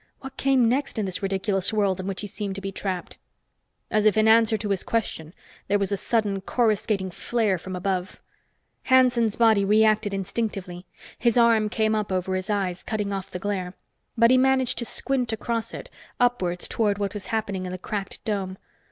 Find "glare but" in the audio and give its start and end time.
13.37-14.31